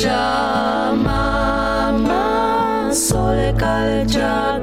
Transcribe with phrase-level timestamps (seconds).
[0.00, 4.60] culture, mama, soul culture,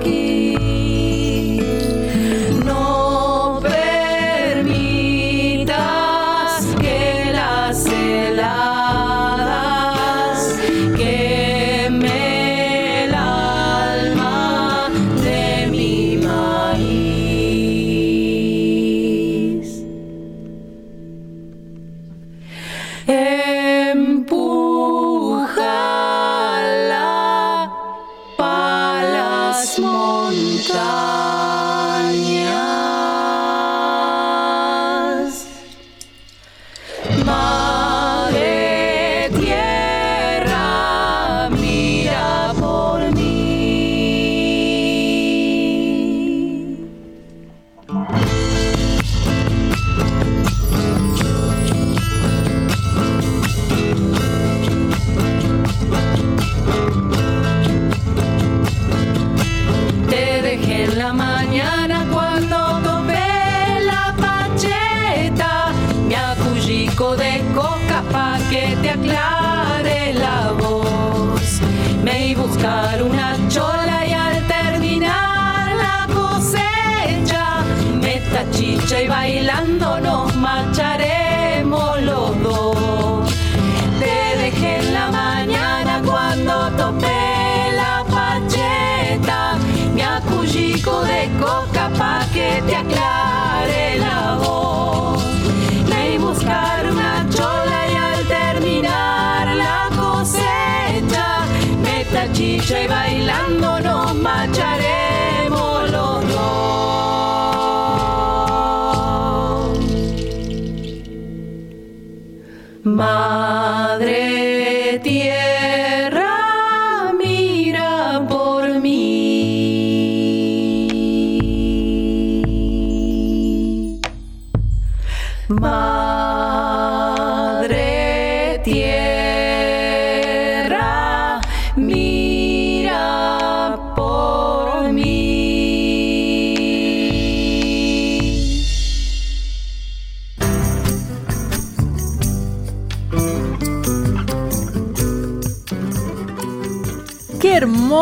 [102.70, 106.58] y bailando nos marcharemos los dos.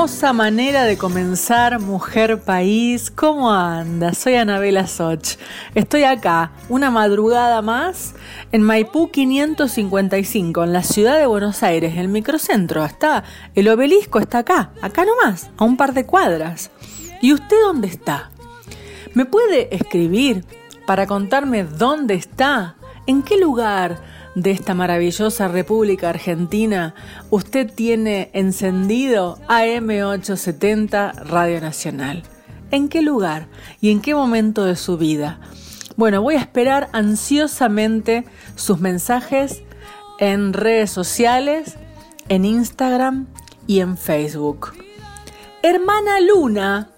[0.06, 3.10] Hermosa manera de comenzar Mujer País.
[3.10, 4.14] ¿Cómo anda?
[4.14, 5.38] Soy Anabela Soch.
[5.74, 8.14] Estoy acá, una madrugada más,
[8.52, 12.86] en Maipú 555, en la ciudad de Buenos Aires, el microcentro.
[12.86, 13.24] Está,
[13.56, 16.70] el obelisco está acá, acá nomás, a un par de cuadras.
[17.20, 18.30] ¿Y usted dónde está?
[19.16, 20.46] ¿Me puede escribir
[20.86, 22.76] para contarme dónde está?
[23.08, 24.15] ¿En qué lugar?
[24.36, 26.94] De esta maravillosa República Argentina,
[27.30, 32.24] usted tiene encendido AM870 Radio Nacional.
[32.72, 33.48] ¿En qué lugar
[33.80, 35.40] y en qué momento de su vida?
[35.96, 39.64] Bueno, voy a esperar ansiosamente sus mensajes
[40.20, 41.78] en redes sociales,
[42.28, 43.28] en Instagram
[43.66, 44.74] y en Facebook.
[45.64, 46.90] Hermana Luna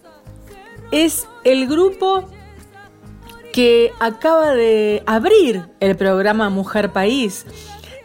[0.92, 2.28] es el grupo
[3.58, 7.44] que acaba de abrir el programa Mujer País.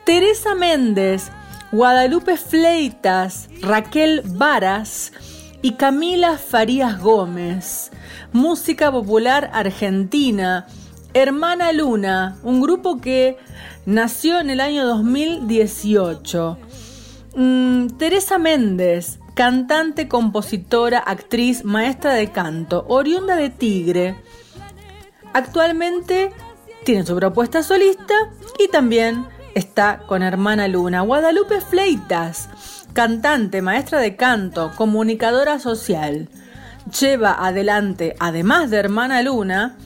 [0.07, 1.31] Teresa Méndez,
[1.73, 5.13] Guadalupe Fleitas, Raquel Varas
[5.61, 7.91] y Camila Farías Gómez.
[8.33, 10.67] Música popular argentina.
[11.13, 13.37] Hermana Luna, un grupo que
[13.85, 16.57] nació en el año 2018.
[17.37, 24.17] Mm, Teresa Méndez, cantante, compositora, actriz, maestra de canto, oriunda de Tigre.
[25.33, 26.33] Actualmente
[26.85, 28.15] tiene su propuesta solista
[28.59, 31.03] y también está con Hermana Luna.
[31.03, 32.49] Guadalupe Fleitas,
[32.93, 36.29] cantante, maestra de canto, comunicadora social.
[37.01, 39.77] Lleva adelante, además de Hermana Luna,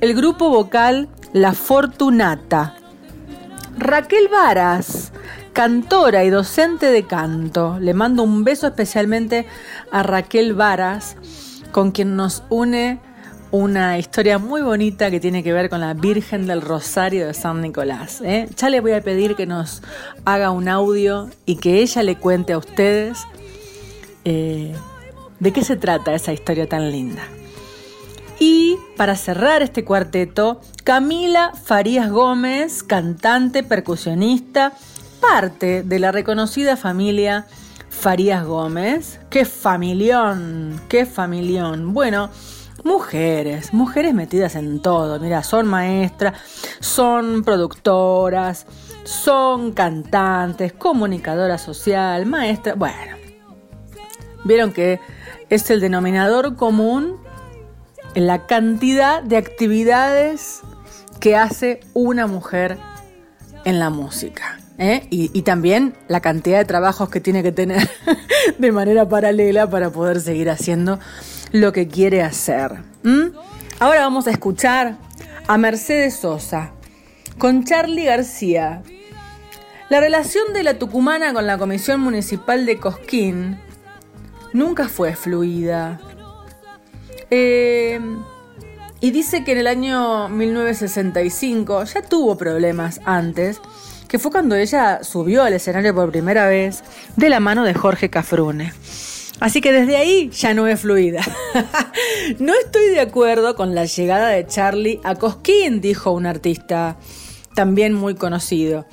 [0.00, 2.74] el grupo vocal La Fortunata.
[3.78, 5.12] Raquel Varas,
[5.52, 7.78] cantora y docente de canto.
[7.80, 9.46] Le mando un beso especialmente
[9.90, 11.16] a Raquel Varas,
[11.70, 13.00] con quien nos une
[13.52, 17.60] una historia muy bonita que tiene que ver con la Virgen del Rosario de San
[17.60, 18.22] Nicolás.
[18.22, 18.48] ¿eh?
[18.56, 19.82] Ya le voy a pedir que nos
[20.24, 23.18] haga un audio y que ella le cuente a ustedes
[24.24, 24.74] eh,
[25.38, 27.22] de qué se trata esa historia tan linda.
[28.40, 34.72] Y para cerrar este cuarteto, Camila Farías Gómez, cantante, percusionista,
[35.20, 37.46] parte de la reconocida familia
[37.90, 39.20] Farías Gómez.
[39.28, 40.80] ¡Qué familión!
[40.88, 41.92] ¡Qué familión!
[41.92, 42.30] Bueno,
[42.84, 45.18] mujeres, mujeres metidas en todo.
[45.20, 46.34] Mira, son maestras,
[46.80, 48.66] son productoras,
[49.04, 52.76] son cantantes, comunicadoras social, maestras.
[52.76, 53.16] Bueno,
[54.44, 55.00] vieron que
[55.48, 57.16] es el denominador común
[58.14, 60.60] en la cantidad de actividades
[61.20, 62.78] que hace una mujer
[63.64, 64.58] en la música.
[64.78, 65.06] ¿eh?
[65.10, 67.88] Y, también la cantidad de trabajos que tiene que tener
[68.58, 70.98] de manera paralela para poder seguir haciendo
[71.52, 72.78] lo que quiere hacer.
[73.78, 74.96] Ahora vamos a escuchar
[75.46, 76.72] a Mercedes Sosa
[77.38, 78.82] con Charlie García.
[79.88, 83.58] La relación de la tucumana con la Comisión Municipal de Cosquín
[84.52, 86.00] nunca fue fluida.
[87.30, 88.00] Eh,
[89.00, 93.60] y dice que en el año 1965 ya tuvo problemas antes,
[94.08, 96.84] que fue cuando ella subió al escenario por primera vez
[97.16, 98.72] de la mano de Jorge Cafrune.
[99.42, 101.20] Así que desde ahí ya no es fluida.
[102.38, 106.96] no estoy de acuerdo con la llegada de Charlie a Cosquín, dijo un artista
[107.56, 108.86] también muy conocido.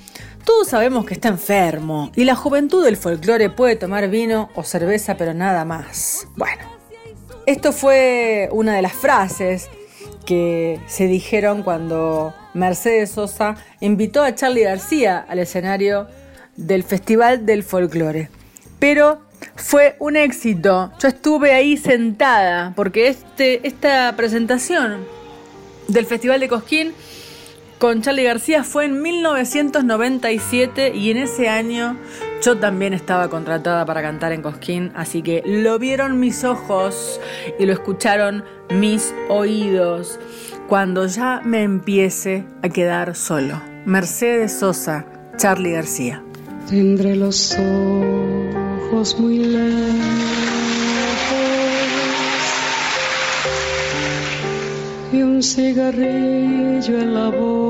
[0.46, 5.18] Todos sabemos que está enfermo y la juventud del folclore puede tomar vino o cerveza,
[5.18, 6.28] pero nada más.
[6.36, 6.63] Bueno,
[7.46, 9.69] esto fue una de las frases
[10.25, 16.07] que se dijeron cuando Mercedes Sosa invitó a Charlie García al escenario
[16.56, 18.31] del Festival del Folclore.
[18.80, 20.91] Pero fue un éxito.
[21.00, 25.06] Yo estuve ahí sentada porque este, esta presentación
[25.88, 26.94] del Festival de Cosquín
[27.80, 31.97] con Charlie García fue en 1997 y en ese año
[32.41, 37.19] yo también estaba contratada para cantar en Cosquín, así que lo vieron mis ojos
[37.57, 40.19] y lo escucharon mis oídos
[40.68, 43.62] cuando ya me empiece a quedar solo.
[43.86, 45.06] Mercedes Sosa,
[45.38, 46.21] Charlie García.
[48.91, 49.69] Muy lejos
[55.13, 57.69] y un cigarrillo en la boca.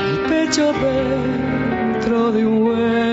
[0.00, 3.11] El pecho dentro de un hueco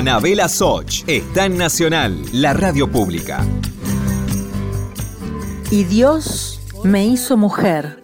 [0.00, 3.44] Anabela Soch está en Nacional, la radio pública.
[5.70, 8.02] Y Dios me hizo mujer,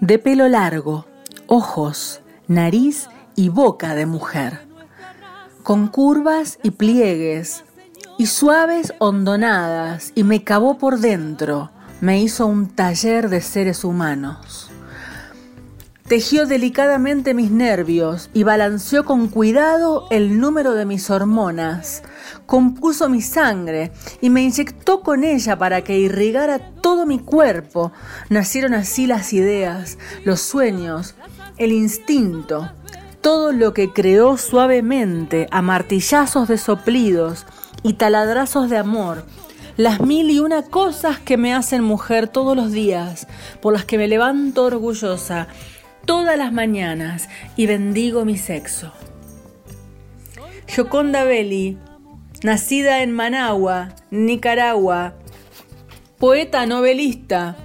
[0.00, 1.04] de pelo largo,
[1.48, 4.68] ojos, nariz y boca de mujer,
[5.64, 7.64] con curvas y pliegues,
[8.18, 14.70] y suaves hondonadas, y me cavó por dentro, me hizo un taller de seres humanos.
[16.12, 22.02] Tejió delicadamente mis nervios y balanceó con cuidado el número de mis hormonas.
[22.44, 27.92] Compuso mi sangre y me inyectó con ella para que irrigara todo mi cuerpo.
[28.28, 31.14] Nacieron así las ideas, los sueños,
[31.56, 32.70] el instinto,
[33.22, 37.46] todo lo que creó suavemente a martillazos de soplidos
[37.82, 39.24] y taladrazos de amor
[39.76, 43.26] las mil y una cosas que me hacen mujer todos los días,
[43.60, 45.48] por las que me levanto orgullosa
[46.04, 48.92] todas las mañanas y bendigo mi sexo.
[50.74, 51.76] Joconda Belli,
[52.42, 55.14] nacida en Managua, Nicaragua,
[56.18, 57.56] poeta novelista,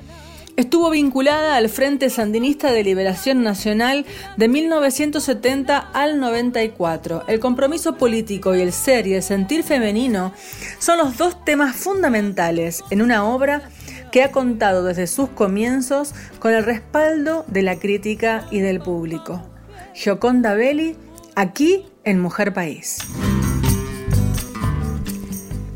[0.58, 7.26] estuvo vinculada al Frente Sandinista de Liberación Nacional de 1970 al 94.
[7.28, 10.34] El compromiso político y el ser y el sentir femenino
[10.80, 13.70] son los dos temas fundamentales en una obra
[14.18, 19.48] que ha contado desde sus comienzos con el respaldo de la crítica y del público.
[19.94, 20.96] Gioconda Belli,
[21.36, 22.98] aquí en Mujer País.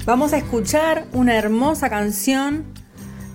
[0.05, 2.65] Vamos a escuchar una hermosa canción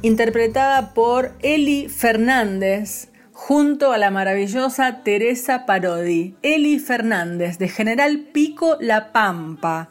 [0.02, 6.34] interpretada por Eli Fernández junto a la maravillosa Teresa Parodi.
[6.42, 9.88] Eli Fernández de General Pico La Pampa.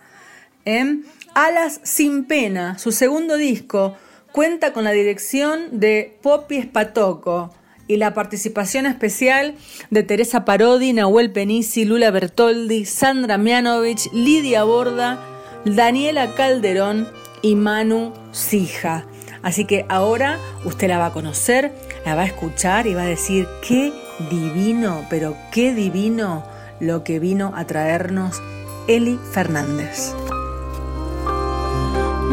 [0.65, 1.05] En
[1.35, 3.95] Alas sin pena, su segundo disco,
[4.35, 7.51] cuenta con la dirección de Poppy Spatoco
[7.87, 9.55] y la participación especial
[9.91, 15.19] de Teresa Parodi, Nahuel Penisi, Lula Bertoldi, Sandra Mianovich, Lidia Borda,
[15.63, 17.07] Daniela Calderón
[17.41, 19.05] y Manu Sija.
[19.41, 21.71] Así que ahora usted la va a conocer,
[22.05, 23.93] la va a escuchar y va a decir qué
[24.29, 26.43] divino, pero qué divino
[26.81, 28.41] lo que vino a traernos
[28.89, 30.13] Eli Fernández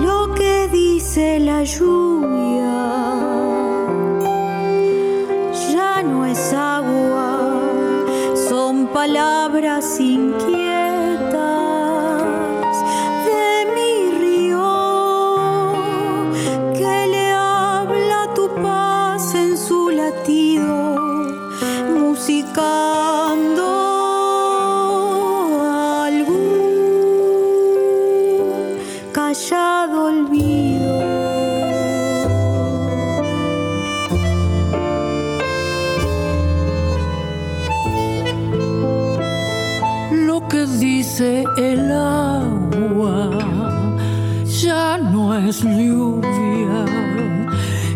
[0.04, 2.76] lo que dice la lluvia
[5.72, 7.28] ya no es agua,
[8.48, 10.71] son palabras inquietas.
[45.52, 46.84] es lluvia,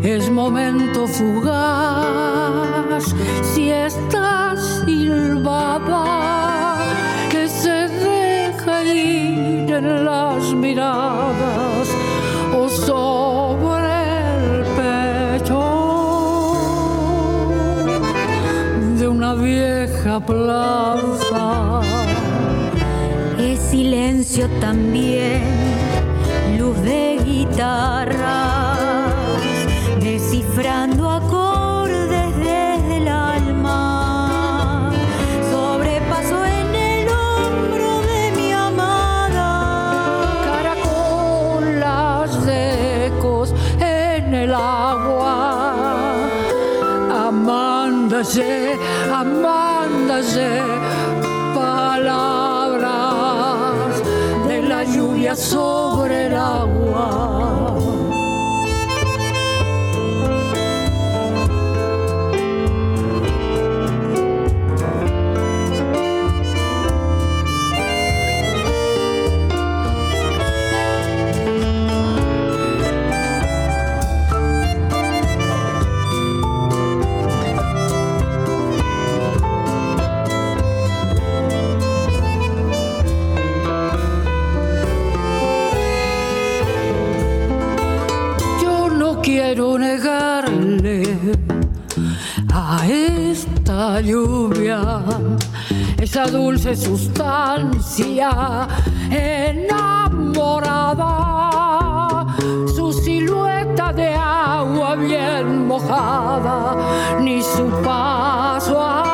[0.03, 2.35] es momento fugaz.
[3.55, 6.05] Si estás silbaba,
[7.31, 11.89] que se deja ir en las miradas
[12.59, 13.97] o sobre
[14.35, 15.63] el pecho
[18.99, 21.81] de una vieja plaza.
[23.39, 25.16] Es silencio también
[49.15, 50.61] Amándase,
[51.55, 52.83] palabras
[54.49, 57.36] de la lluvia sobre el agua.
[94.01, 95.03] Lluvia
[95.99, 98.31] esa dulce sustancia
[99.11, 99.87] enamorada,
[102.75, 106.77] su silueta de agua bien mojada,
[107.21, 109.06] ni su paso hablando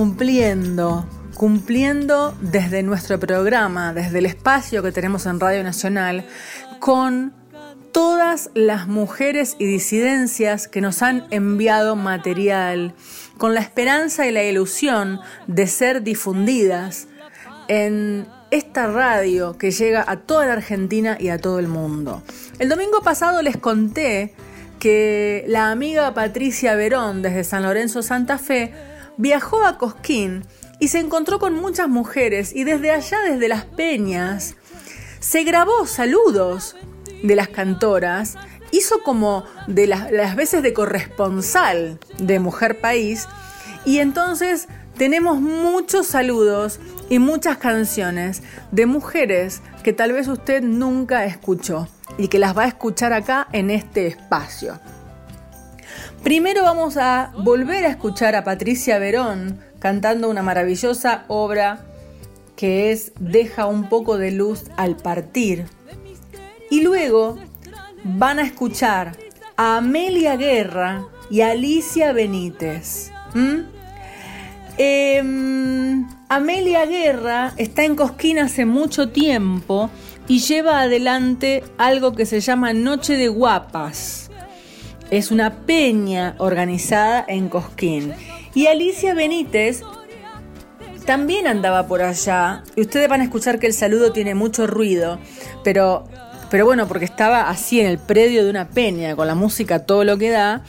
[0.00, 6.24] cumpliendo, cumpliendo desde nuestro programa, desde el espacio que tenemos en Radio Nacional,
[6.78, 7.34] con
[7.92, 12.94] todas las mujeres y disidencias que nos han enviado material,
[13.36, 17.06] con la esperanza y la ilusión de ser difundidas
[17.68, 22.22] en esta radio que llega a toda la Argentina y a todo el mundo.
[22.58, 24.32] El domingo pasado les conté
[24.78, 28.72] que la amiga Patricia Verón desde San Lorenzo Santa Fe
[29.20, 30.44] viajó a Cosquín
[30.78, 34.56] y se encontró con muchas mujeres y desde allá, desde las peñas,
[35.20, 36.74] se grabó saludos
[37.22, 38.36] de las cantoras,
[38.72, 43.28] hizo como de las, las veces de corresponsal de Mujer País
[43.84, 46.80] y entonces tenemos muchos saludos
[47.10, 52.64] y muchas canciones de mujeres que tal vez usted nunca escuchó y que las va
[52.64, 54.78] a escuchar acá en este espacio.
[56.22, 61.86] Primero vamos a volver a escuchar a Patricia Verón cantando una maravillosa obra
[62.56, 65.64] que es Deja un poco de luz al partir.
[66.70, 67.38] Y luego
[68.04, 69.16] van a escuchar
[69.56, 73.10] a Amelia Guerra y Alicia Benítez.
[74.76, 79.90] Em, Amelia Guerra está en Cosquín hace mucho tiempo
[80.28, 84.29] y lleva adelante algo que se llama Noche de Guapas.
[85.10, 88.12] Es una peña organizada en Cosquín.
[88.54, 89.82] Y Alicia Benítez
[91.04, 92.62] también andaba por allá.
[92.76, 95.18] Y ustedes van a escuchar que el saludo tiene mucho ruido,
[95.64, 96.04] pero
[96.50, 100.02] pero bueno, porque estaba así en el predio de una peña, con la música todo
[100.02, 100.62] lo que da.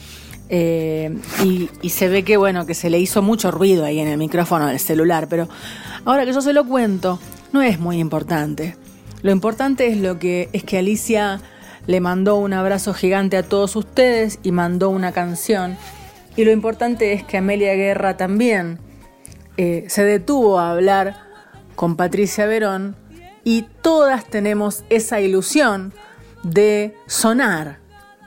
[0.48, 4.06] eh, y, y se ve que bueno, que se le hizo mucho ruido ahí en
[4.06, 5.48] el micrófono del celular, pero
[6.04, 7.18] ahora que yo se lo cuento,
[7.52, 8.76] no es muy importante.
[9.22, 11.40] Lo importante es lo que es que Alicia
[11.86, 15.76] le mandó un abrazo gigante a todos ustedes y mandó una canción.
[16.36, 18.78] Y lo importante es que Amelia Guerra también
[19.56, 21.16] eh, se detuvo a hablar
[21.74, 22.96] con Patricia Verón
[23.44, 25.92] y todas tenemos esa ilusión
[26.42, 27.78] de sonar,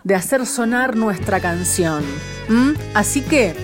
[0.03, 2.03] de hacer sonar nuestra canción.
[2.93, 3.55] Así que,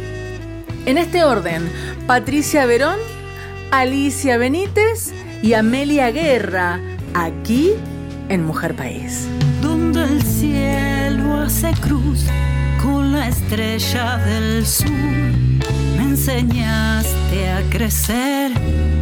[0.85, 1.69] en este orden,
[2.07, 2.97] Patricia Verón,
[3.69, 6.79] Alicia Benítez y Amelia Guerra,
[7.13, 7.73] aquí
[8.31, 9.27] en Mujer País.
[9.61, 12.25] donde el cielo hace cruz
[12.81, 14.89] con la estrella del sur.
[15.97, 18.53] Me enseñaste a crecer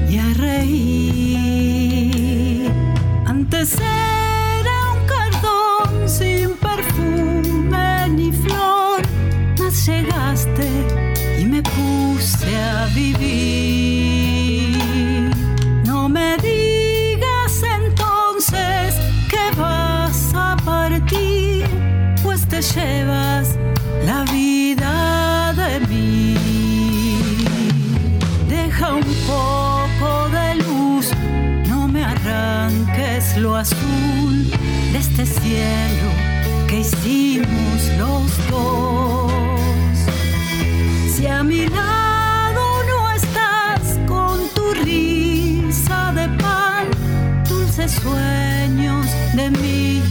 [0.10, 1.52] y a reír.
[3.28, 3.78] Antes
[33.60, 34.50] azul
[34.94, 36.10] de este cielo
[36.68, 39.32] que hicimos los dos.
[41.14, 46.88] Si a mi lado no estás con tu risa de pan,
[47.50, 50.09] dulces sueños de mi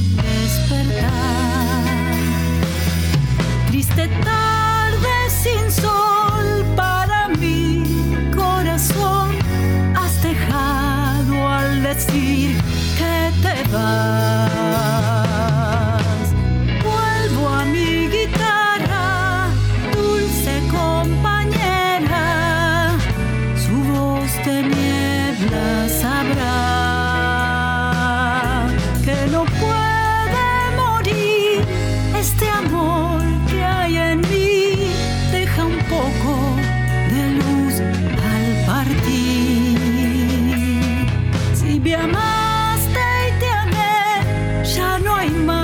[45.24, 45.57] ya no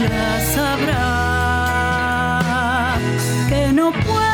[0.00, 0.96] niebla sabrá
[3.48, 4.29] que no puede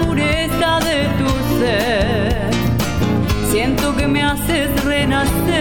[0.00, 2.50] pureza de tu ser.
[3.50, 5.51] Siento que me haces renacer.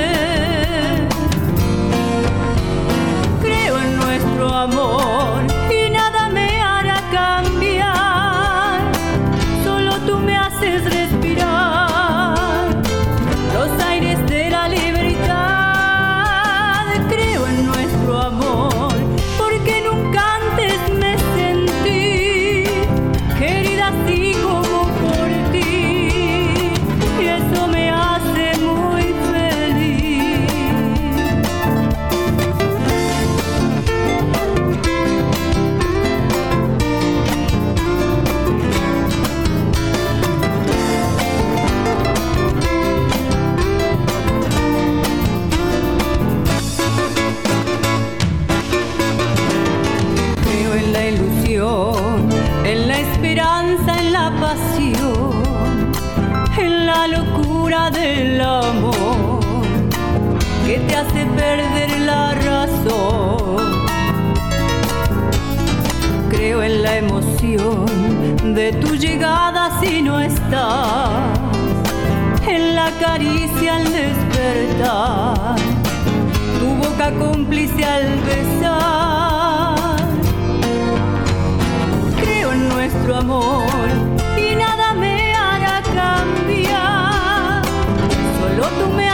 [68.56, 71.40] De tu llegada si no estás,
[72.48, 75.56] en la caricia al despertar,
[76.60, 79.76] tu boca cómplice al besar.
[82.22, 83.90] Creo en nuestro amor
[84.38, 87.62] y nada me hará cambiar,
[88.40, 89.11] solo tú me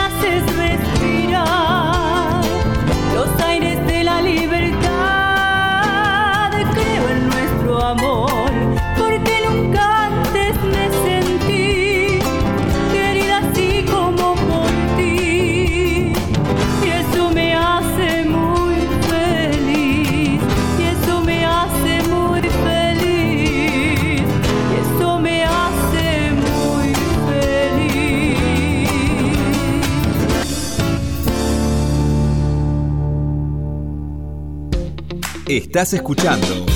[35.48, 36.66] Estás escuchando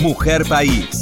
[0.00, 1.01] Mujer País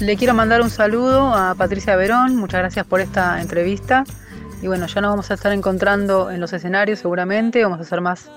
[0.00, 4.04] Le quiero mandar un saludo a Patricia Verón, muchas gracias por esta entrevista.
[4.62, 8.00] Y bueno, ya nos vamos a estar encontrando en los escenarios seguramente, vamos a hacer
[8.00, 8.30] más,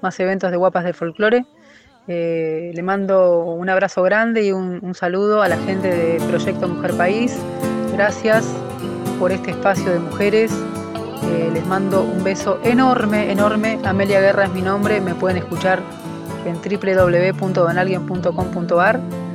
[0.00, 1.44] más eventos de guapas del folclore.
[2.08, 6.94] Eh, le mando un abrazo grande y un, saludo a la gente de Proyecto Mujer
[6.94, 7.36] País.
[7.92, 8.46] Gracias
[9.18, 10.50] por este espacio de mujeres.
[11.24, 13.78] Eh, les mando un beso enorme, enorme.
[13.84, 15.02] Amelia Guerra es mi nombre.
[15.02, 15.82] Me pueden escuchar
[16.46, 19.29] en www.donalguien.com.ar.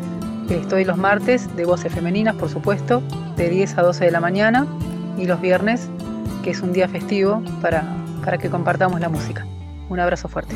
[0.49, 3.01] Estoy los martes de voces femeninas, por supuesto,
[3.35, 4.67] de 10 a 12 de la mañana
[5.17, 5.89] y los viernes,
[6.43, 7.83] que es un día festivo para,
[8.23, 9.45] para que compartamos la música.
[9.89, 10.55] Un abrazo fuerte.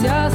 [0.00, 0.30] Вся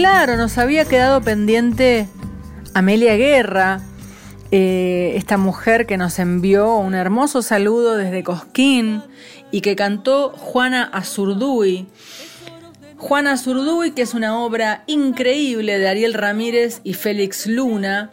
[0.00, 2.08] claro, nos había quedado pendiente
[2.72, 3.82] Amelia Guerra,
[4.50, 9.02] eh, esta mujer que nos envió un hermoso saludo desde Cosquín
[9.50, 11.86] y que cantó Juana Azurduy.
[12.96, 18.10] Juana Azurduy, que es una obra increíble de Ariel Ramírez y Félix Luna,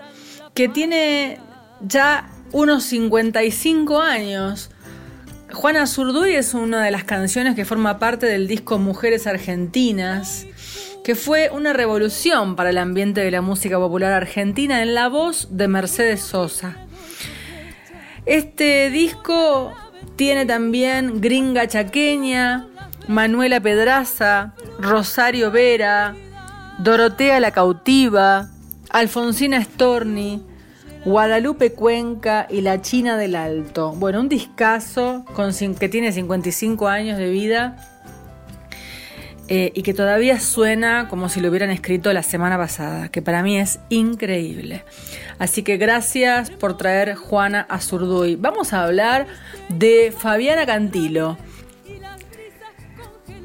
[0.54, 1.40] que tiene
[1.80, 4.72] ya unos 55 años.
[5.54, 10.48] Juana Azurduy es una de las canciones que forma parte del disco Mujeres Argentinas,
[11.08, 15.48] que fue una revolución para el ambiente de la música popular argentina en la voz
[15.52, 16.86] de Mercedes Sosa.
[18.26, 19.72] Este disco
[20.18, 22.68] tiene también Gringa Chaqueña,
[23.08, 26.14] Manuela Pedraza, Rosario Vera,
[26.80, 28.50] Dorotea la Cautiva,
[28.90, 30.44] Alfonsina Storni,
[31.06, 33.94] Guadalupe Cuenca y La China del Alto.
[33.94, 35.24] Bueno, un discazo
[35.80, 37.97] que tiene 55 años de vida
[39.50, 43.44] eh, y que todavía suena como si lo hubieran escrito la semana pasada, que para
[43.44, 44.84] mí es increíble.
[45.40, 48.36] Así que gracias por traer Juana Azurduy.
[48.36, 49.28] Vamos a hablar
[49.70, 51.38] de Fabiana Cantilo.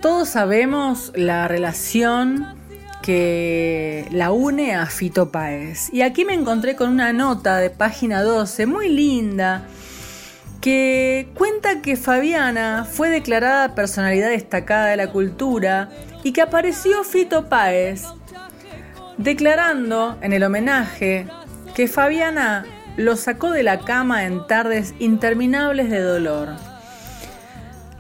[0.01, 2.47] Todos sabemos la relación
[3.03, 5.93] que la une a Fito Páez.
[5.93, 9.69] Y aquí me encontré con una nota de página 12 muy linda
[10.63, 15.91] que cuenta que Fabiana fue declarada personalidad destacada de la cultura
[16.23, 18.05] y que apareció Fito Páez
[19.19, 21.27] declarando en el homenaje
[21.75, 22.65] que Fabiana
[22.97, 26.51] lo sacó de la cama en tardes interminables de dolor.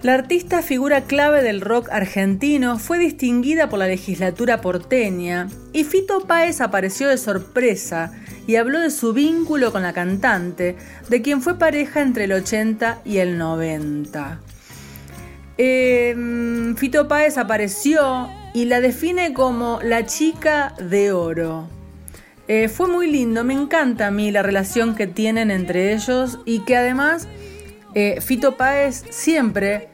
[0.02, 6.26] La artista figura clave del rock argentino fue distinguida por la legislatura porteña y Fito
[6.28, 8.12] Páez apareció de sorpresa
[8.46, 10.76] y habló de su vínculo con la cantante,
[11.08, 14.40] de quien fue pareja entre el 80 y el 90.
[15.58, 21.68] Em, Fito Páez apareció y la define como la chica de oro.
[22.48, 26.60] Eh, fue muy lindo, me encanta a mí la relación que tienen entre ellos y
[26.60, 27.28] que además
[27.94, 29.88] eh, Fito Páez siempre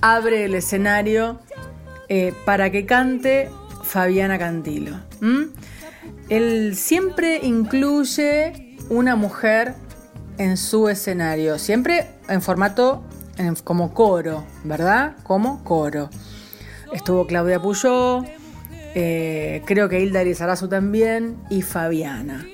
[0.00, 1.40] abre el escenario
[2.08, 3.48] eh, para que cante
[3.84, 4.96] Fabiana Cantilo.
[6.28, 9.74] Él siempre incluye una mujer
[10.38, 13.04] en su escenario, siempre en formato
[13.64, 15.16] como coro, ¿verdad?
[15.22, 16.08] Como coro.
[16.92, 18.22] Estuvo Claudia Puyó,
[18.94, 22.46] eh, creo que Hilda Elizarazu también y Fabiana.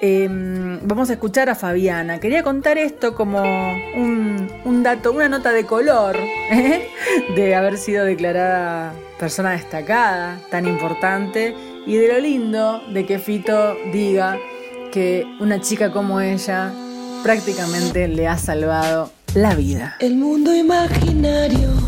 [0.00, 2.20] Em, vamos a escuchar a Fabiana.
[2.20, 6.16] Quería contar esto como un, dato, una nota de color
[6.50, 6.88] ¿eh?
[7.34, 11.54] de haber sido declarada persona destacada, tan importante,
[11.86, 14.38] y de lo lindo de que Fito diga
[14.92, 16.72] que una chica como ella
[17.22, 19.96] prácticamente le ha salvado la vida.
[20.00, 21.83] El mundo imaginario.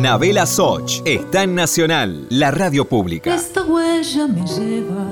[0.00, 3.34] Anabela Soch está en Nacional, la radio pública.
[3.34, 5.04] Esta huella me lleva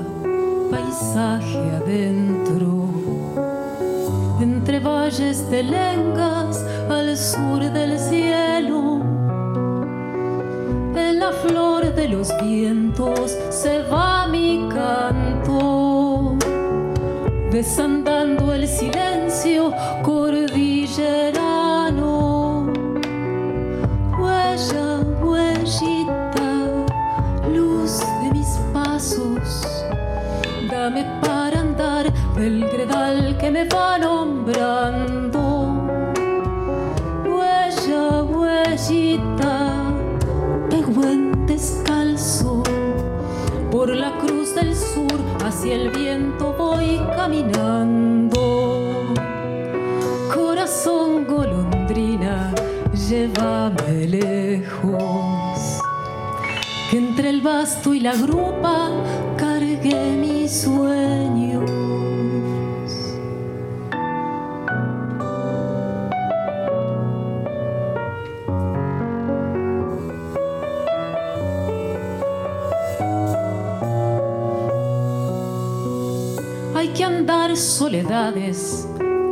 [0.71, 2.89] paisaje adentro,
[4.41, 9.03] entre valles de lengas al sur del cielo.
[10.95, 16.35] En la flor de los vientos se va mi canto,
[17.51, 19.71] desandando el silencio
[32.49, 35.41] del gredal que me va nombrando.
[37.23, 39.53] Huella, huellita,
[40.71, 42.63] en descalzo,
[43.71, 48.39] por la cruz del sur hacia el viento voy caminando.
[50.33, 52.51] Corazón golondrina,
[53.07, 55.81] llévame lejos.
[56.89, 58.89] Que entre el basto y la grupa
[59.37, 61.48] cargué mis sueños.
[77.59, 78.87] Soledades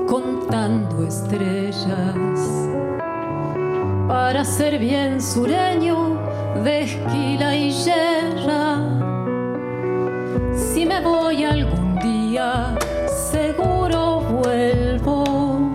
[0.06, 2.40] contando estrellas
[4.08, 6.20] para ser bien sureño
[6.64, 8.80] de esquila y yerra.
[10.54, 12.76] Si me voy algún día,
[13.32, 15.72] seguro vuelvo,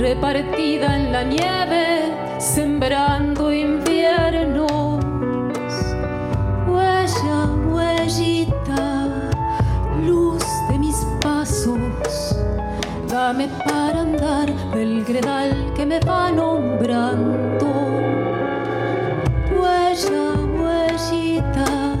[0.00, 3.91] repartida en la nieve, sembrando inviernos.
[13.32, 17.66] Para andar del gredal que me va nombrando.
[19.50, 21.96] Huella, huellita,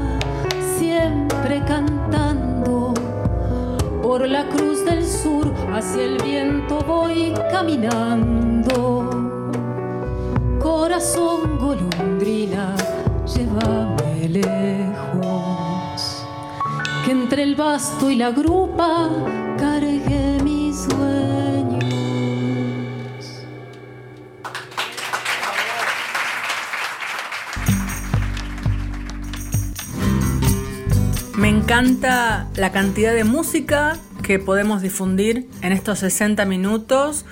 [0.76, 2.92] siempre cantando.
[4.02, 9.08] Por la cruz del sur hacia el viento voy caminando.
[10.60, 12.76] Corazón golondrina,
[13.34, 16.26] llévame lejos.
[17.06, 19.08] Que entre el basto y la grupa
[19.58, 21.11] cargué mis sueños.
[31.72, 37.24] Encanta la cantidad de música que podemos difundir en estos 60 minutos.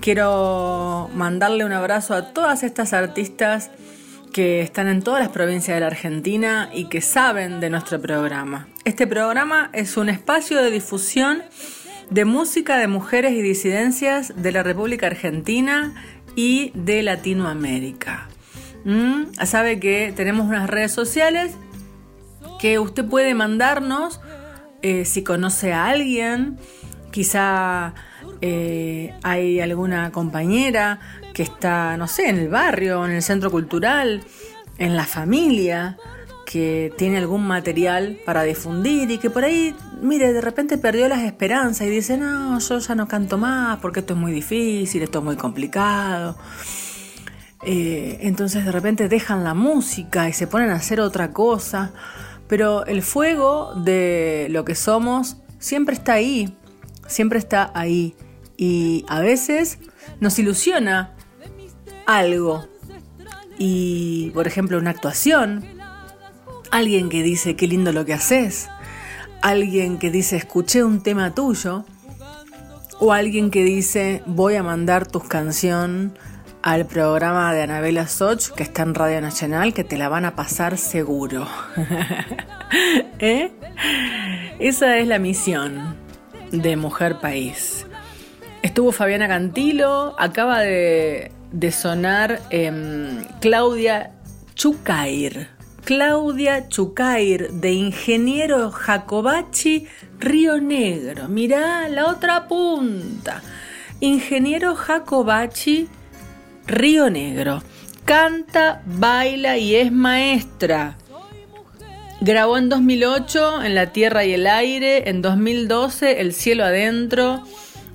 [0.00, 3.70] Quiero mandarle un abrazo a todas estas artistas
[4.34, 8.68] que están en todas las provincias de la Argentina y que saben de nuestro programa.
[8.84, 11.42] Este programa es un espacio de difusión
[12.10, 15.94] de música de mujeres y disidencias de la República Argentina
[16.34, 18.28] y de Latinoamérica.
[18.84, 21.56] Mm, Sabe que tenemos unas redes sociales
[22.66, 24.20] que usted puede mandarnos
[24.82, 26.58] eh, si conoce a alguien,
[27.12, 27.94] quizá
[28.40, 30.98] eh, hay alguna compañera
[31.32, 34.24] que está, no sé, en el barrio, en el centro cultural,
[34.78, 35.96] en la familia,
[36.44, 41.22] que tiene algún material para difundir y que por ahí, mire, de repente perdió las
[41.22, 45.20] esperanzas y dice, no, yo ya no canto más porque esto es muy difícil, esto
[45.20, 46.36] es muy complicado.
[47.62, 51.92] Eh, entonces de repente dejan la música y se ponen a hacer otra cosa.
[52.48, 56.56] Pero el fuego de lo que somos siempre está ahí,
[57.06, 58.14] siempre está ahí.
[58.56, 59.78] Y a veces
[60.20, 61.14] nos ilusiona
[62.06, 62.68] algo.
[63.58, 65.64] Y, por ejemplo, una actuación.
[66.70, 68.68] Alguien que dice, qué lindo lo que haces.
[69.42, 71.84] Alguien que dice, escuché un tema tuyo.
[72.98, 76.18] O alguien que dice, voy a mandar tu canción
[76.66, 80.34] al programa de Anabela Soch, que está en Radio Nacional, que te la van a
[80.34, 81.46] pasar seguro.
[83.20, 83.52] ¿Eh?
[84.58, 85.94] Esa es la misión
[86.50, 87.86] de Mujer País.
[88.62, 94.10] Estuvo Fabiana Cantilo, acaba de, de sonar em, Claudia
[94.56, 95.50] Chucair.
[95.84, 99.86] Claudia Chucair, de Ingeniero Jacobachi,
[100.18, 101.28] Río Negro.
[101.28, 103.40] Mirá la otra punta.
[104.00, 105.88] Ingeniero Jacobachi,
[106.66, 107.62] Río Negro.
[108.04, 110.96] Canta, baila y es maestra.
[112.20, 117.42] Grabó en 2008 En la Tierra y el Aire, en 2012 El Cielo Adentro,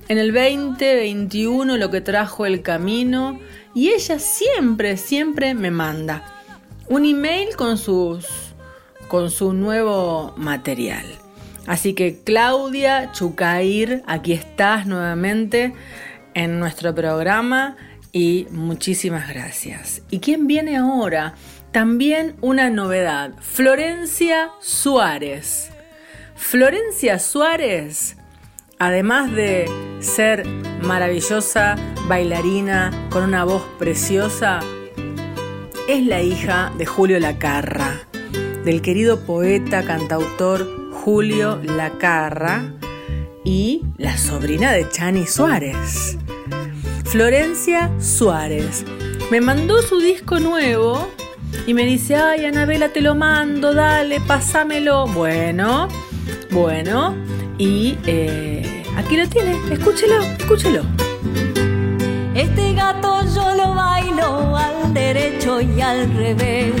[0.08, 3.40] en el 2021 Lo que trajo el camino
[3.74, 6.24] y ella siempre, siempre me manda
[6.88, 8.26] un email con sus
[9.08, 11.04] con su nuevo material.
[11.66, 15.74] Así que Claudia Chucair, aquí estás nuevamente
[16.34, 17.76] en nuestro programa
[18.12, 20.02] y muchísimas gracias.
[20.10, 21.34] ¿Y quién viene ahora?
[21.72, 25.70] También una novedad, Florencia Suárez.
[26.36, 28.16] Florencia Suárez,
[28.78, 30.46] además de ser
[30.82, 31.76] maravillosa
[32.08, 34.60] bailarina con una voz preciosa,
[35.88, 38.02] es la hija de Julio Lacarra,
[38.64, 42.74] del querido poeta, cantautor Julio Lacarra
[43.44, 46.18] y la sobrina de Chani Suárez.
[47.04, 48.84] Florencia Suárez
[49.30, 51.08] me mandó su disco nuevo
[51.66, 55.06] y me dice, ay Anabela, te lo mando, dale, pásamelo.
[55.06, 55.88] Bueno,
[56.50, 57.14] bueno,
[57.58, 60.82] y eh, aquí lo tiene, escúchelo, escúchelo.
[62.34, 66.74] Este gato yo lo bailo al derecho y al revés.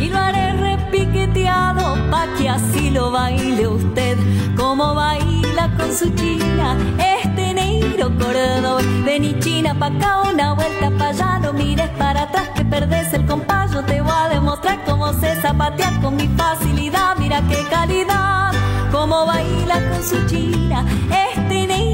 [0.00, 0.47] Y lo haré
[0.90, 4.16] repiqueteado pa' que así lo baile usted.
[4.56, 9.04] Como baila con su china este negro cordón.
[9.04, 11.38] Vení china pa' acá, una vuelta pa' allá.
[11.38, 13.72] No mires para atrás que perdés el compás.
[13.72, 17.16] Yo te voy a demostrar cómo se zapatea con mi facilidad.
[17.18, 18.52] Mira qué calidad
[18.90, 21.87] como baila con su china este negro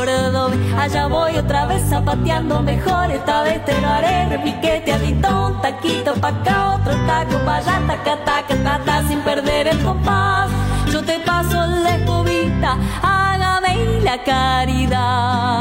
[0.00, 4.94] Allá voy otra vez zapateando mejor, esta vez te lo haré repiquete
[5.28, 10.48] un taquito pa' acá, otro taco pa' allá, taca, taca, taca, sin perder el compás.
[10.90, 15.60] Yo te paso la escobita, hágame la caridad.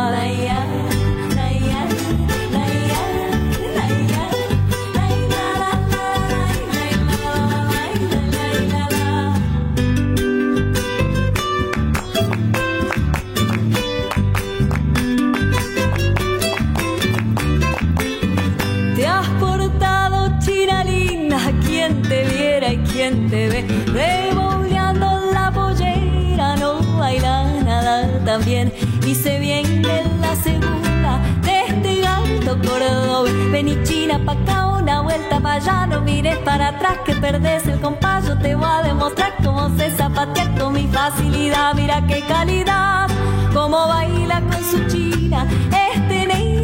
[23.30, 28.74] Te ve revoleando la pollera, no baila nada también.
[29.06, 33.52] Hice bien en la segunda de este gato cordobés.
[33.52, 37.80] Vení china pa' acá, una vuelta pa' allá, no mires para atrás que perdés el
[37.80, 38.28] compás.
[38.28, 41.76] Yo te voy a demostrar cómo se zapatea con mi facilidad.
[41.76, 43.08] Mira qué calidad,
[43.54, 45.46] cómo baila con su china
[45.94, 46.19] este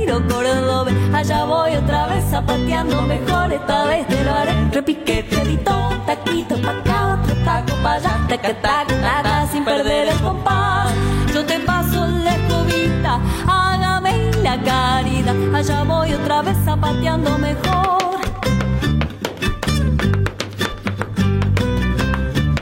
[0.05, 0.95] cordobés.
[1.13, 5.57] Allá voy otra vez zapateando mejor, esta vez te lo haré repiquete,
[6.05, 10.93] taquito pa' acá, otro taco pa' allá, taca, taca, taca, sin perder el compás.
[11.33, 18.19] Yo te paso la escobita, hágame la caridad, allá voy otra vez zapateando mejor.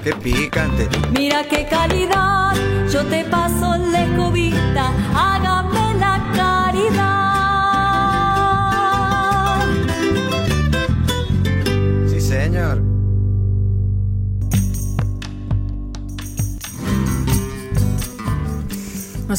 [0.04, 0.88] Qué picante.
[1.12, 2.54] Mira qué calidad,
[2.91, 5.62] yo te paso la escobita, hágame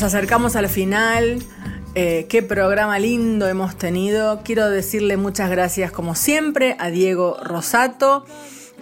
[0.05, 1.43] acercamos al final.
[1.95, 4.43] Eh, qué programa lindo hemos tenido.
[4.45, 8.27] Quiero decirle muchas gracias, como siempre, a Diego Rosato,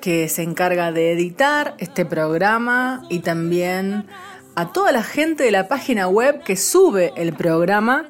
[0.00, 4.06] que se encarga de editar este programa, y también
[4.54, 8.08] a toda la gente de la página web que sube el programa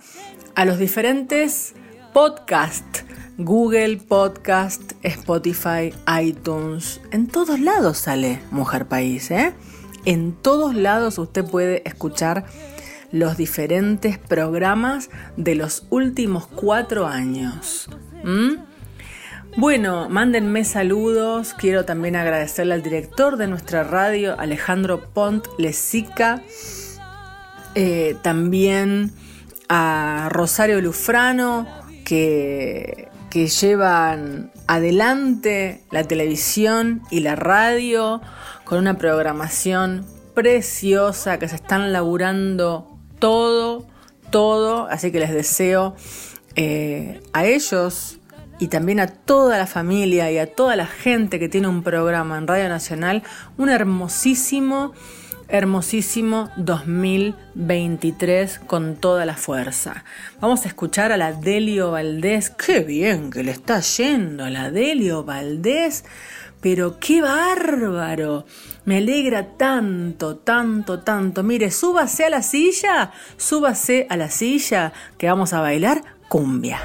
[0.54, 1.74] a los diferentes
[2.12, 3.04] podcasts.
[3.38, 5.92] Google Podcast, Spotify,
[6.22, 9.54] iTunes, en todos lados sale Mujer País, ¿eh?
[10.04, 12.44] En todos lados usted puede escuchar
[13.12, 17.88] los diferentes programas de los últimos cuatro años.
[18.24, 18.72] ¿Mm?
[19.56, 21.54] Bueno, mándenme saludos.
[21.54, 26.42] Quiero también agradecerle al director de nuestra radio, Alejandro Pont Lesica.
[27.74, 29.12] Eh, también
[29.68, 31.66] a Rosario Lufrano,
[32.04, 38.22] que, que llevan adelante la televisión y la radio
[38.64, 42.91] con una programación preciosa que se están laburando
[43.22, 43.86] todo,
[44.30, 44.86] todo.
[44.90, 45.94] Así que les deseo
[46.56, 48.18] eh, a ellos
[48.58, 52.36] y también a toda la familia y a toda la gente que tiene un programa
[52.36, 53.22] en Radio Nacional
[53.56, 54.92] un hermosísimo,
[55.46, 60.02] hermosísimo 2023 con toda la fuerza.
[60.40, 62.50] Vamos a escuchar a la Delio Valdés.
[62.50, 66.04] Qué bien que le está yendo a la Delio Valdés,
[66.60, 68.46] pero qué bárbaro.
[68.84, 71.42] Me alegra tanto, tanto, tanto.
[71.42, 76.80] Mire, súbase a la silla, súbase a la silla, que vamos a bailar cumbia.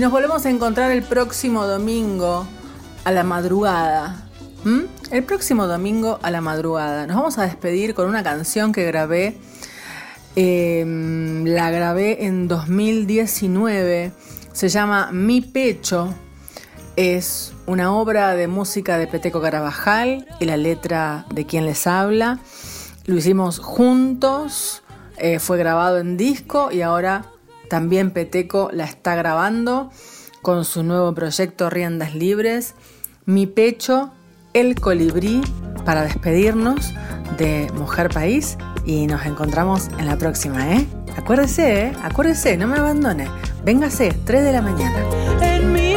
[0.00, 2.46] Nos volvemos a encontrar el próximo domingo
[3.04, 4.30] a la madrugada.
[4.64, 4.84] ¿Mm?
[5.10, 7.06] El próximo domingo a la madrugada.
[7.06, 9.36] Nos vamos a despedir con una canción que grabé.
[10.36, 14.12] eh, la grabé en 2019.
[14.54, 16.14] Se llama Mi Pecho.
[16.96, 22.38] Es una obra de música de Peteco Carabajal y la letra de quien les habla.
[23.04, 24.82] Lo hicimos juntos.
[25.18, 27.26] eh, fue grabado en disco y ahora
[27.70, 29.90] también Peteco la está grabando
[30.42, 32.74] con su nuevo proyecto Riendas Libres.
[33.24, 34.12] Mi pecho,
[34.52, 35.40] el colibrí,
[35.86, 36.92] para despedirnos
[37.38, 40.86] de Mujer País y nos encontramos en la próxima, ¿eh?
[41.16, 41.92] Acuérdese, ¿eh?
[42.02, 43.28] Acuérdese, no me abandone.
[43.64, 45.04] Véngase, 3 de la mañana.
[45.40, 45.94] En mi